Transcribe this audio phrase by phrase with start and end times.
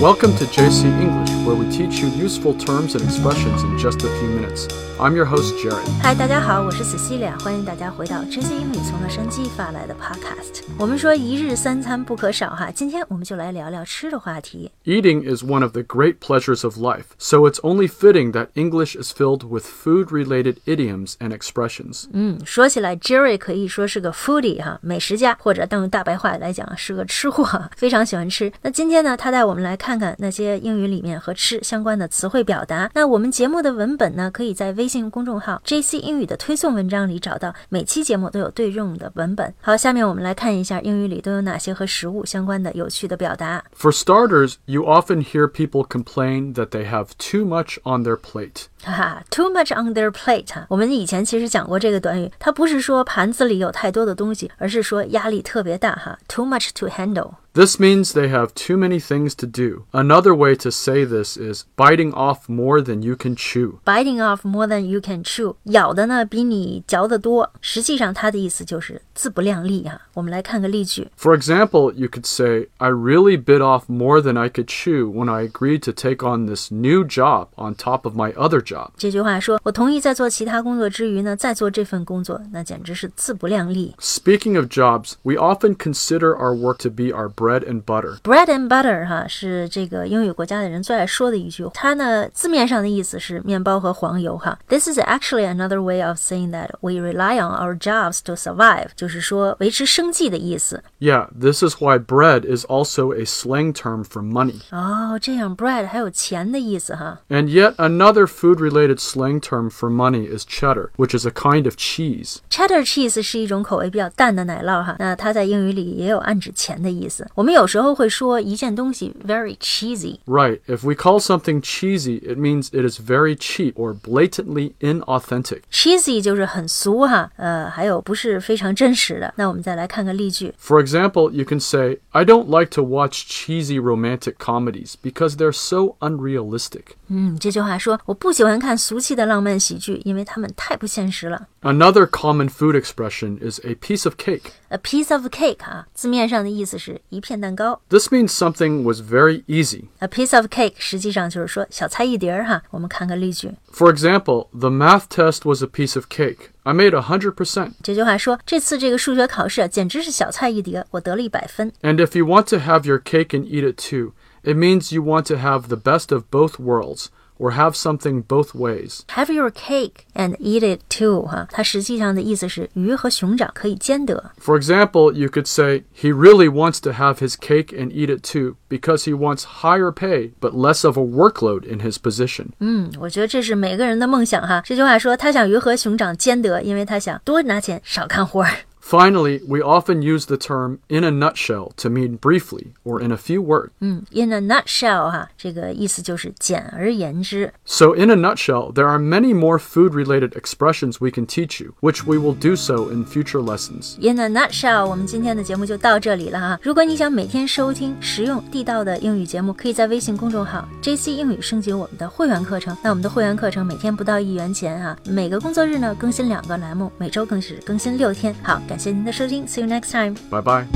[0.00, 4.08] Welcome to JC English, where we teach you useful terms and expressions in just a
[4.18, 4.66] few minutes.
[4.98, 5.86] I'm your host, Jared.
[6.00, 10.62] 嗨，大家好，我是 Cecilia，欢迎大家回到这些英语从洛杉矶发来的 Podcast。
[10.78, 14.70] 我们说一日三餐不可少哈，今天我们就来聊聊吃的话题。
[14.84, 18.94] Eating is one of the great pleasures of life, so it's only fitting that English
[18.94, 22.04] is filled with food related idioms and expressions.
[22.12, 28.52] 嗯，说起来，Jerry 可以说是个 foodie 哈，美食家，或者当用大白话来讲是个吃货，非常喜欢吃。
[28.62, 32.91] 那今天呢，他带我们来看 看看那些英语里面和吃相关的词汇表达。
[32.93, 39.53] 那我们节目的文本呢，可以在微信公众号 JC 英语的推送文章里找到，每期节目都有对应的文本。
[39.61, 43.63] 好，下面我们来看一下英语里都有哪些和食物相关的有趣的表达。
[43.79, 48.65] For starters, you often hear people complain that they have too much on their plate.
[48.83, 50.65] 哈 哈，too much on their plate 哈。
[50.67, 57.35] 我们以前其实讲过这个短语，它不是说盘子里有太多的东西，而是说压力特别大哈，too much to handle。
[57.56, 59.84] This means they have too many things to do.
[59.92, 63.74] Another way to say this is biting off more than you can chew.
[63.84, 67.52] Biting off more than you can chew，咬的呢比你嚼得多。
[67.60, 70.00] 实际上它的意思就是自不量力哈。
[70.14, 75.30] 我们来看个例句 For example, you could say, I really bit off more than I could chew when
[75.30, 78.92] I agreed to take on this new job on top of my other job.
[78.96, 83.94] 这句话说，我同意在做其他工作之余呢，再做这份工作，那简直是自不量力。
[84.00, 88.16] Speaking of jobs, we often consider our work to be our bread and butter.
[88.22, 94.58] Bread and butter 哈是这个英语国家的人最爱说的一句，它呢字面上的意思是面包和黄油哈。
[94.68, 100.82] This is actually another way of saying that we rely on our jobs to survive，就是说维持生计的意思。
[100.98, 104.60] Yeah, this is why bread is also a slang term for money.
[104.70, 107.20] 哦，这样 bread 还有钱的意思哈。
[107.28, 111.64] And yet another food related slang term for money is cheddar, which is a kind
[111.64, 112.38] of cheese.
[112.50, 117.26] Cheddar cheese 是一种口味比较淡的奶酪哈，那它在英语里也有暗指钱的意思。
[117.36, 120.18] 我们有时候会说一件东西 very cheesy。
[120.26, 125.62] Right, if we call something cheesy, it means it is very cheap or blatantly inauthentic.
[125.70, 129.34] cheesy 就是很俗哈，呃，还有不是非常真实的。
[129.36, 135.52] 那我们再来看个例句 For example, you can say, I don't like to watch cheesy romantic comedies because they're
[135.52, 136.95] so unrealistic.
[137.08, 141.48] 嗯，这句话说我不喜欢看俗气的浪漫喜剧，因为它们太不现实了。
[141.62, 144.52] Another common food expression is a piece of cake.
[144.68, 147.80] A piece of cake 啊，字面上的意思是一片蛋糕。
[147.88, 149.84] This means something was very easy.
[149.98, 152.62] A piece of cake 实际上就是说小菜一碟儿哈。
[152.70, 156.50] 我们看个例句， For example, the math test was a piece of cake.
[156.64, 157.72] I made 100%.
[157.82, 161.72] 这句话说这次这个数学考试啊，简直是小菜一碟，我得了一百分。
[161.82, 164.12] And if you want to have your cake and eat it too,
[164.42, 167.06] it means you want to have the best of both worlds
[167.38, 169.00] or have something both ways.
[169.16, 174.30] Have your cake and eat it too 哈，它实际上的意思是鱼和熊掌可以兼得。
[174.40, 178.22] For example, you could say, he really wants to have his cake and eat it
[178.22, 182.50] too because he wants higher pay but less of a workload in his position.
[182.60, 184.62] 嗯，我觉得这是每个人的梦想哈。
[184.64, 188.50] 这句话说他想鱼和熊掌兼得，因为他想多拿钱少干活儿。
[188.86, 193.16] Finally, we often use the term in a nutshell to mean briefly or in a
[193.16, 193.70] few words.
[193.80, 197.52] 嗯，in a nutshell 哈，这个意思就是简而言之。
[197.64, 201.74] So, in a nutshell, there are many more food related expressions we can teach you,
[201.80, 203.96] which we will do so in future lessons.
[204.00, 206.58] In a nutshell，我们今天的节目就到这里了哈。
[206.60, 212.76] 如果你想每天收听实用地道的英语节目，可以在微信公众号 JC 英语升级我们的会员课程。
[212.82, 218.34] 那我们的会员课程每天不到一元钱哈，每个工作日呢更新两个栏目，每周更是更新六天。
[218.42, 220.14] 好，感 谢您的收听，See you next time。
[220.30, 220.66] Bye bye.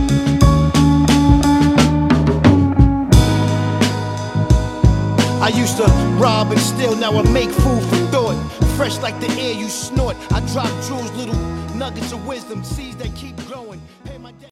[5.41, 5.85] I used to
[6.19, 8.37] rob and steal, now I make food for thought.
[8.77, 10.17] Fresh like the air you snort.
[10.33, 11.37] I drop jewels, little
[11.77, 13.37] nuggets of wisdom, seeds that keep.